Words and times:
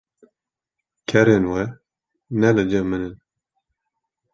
kerên 1.09 1.43
we 1.51 1.63
ne 2.39 2.49
li 2.55 2.63
cem 2.71 2.85
min 2.89 3.01
in. 3.07 3.15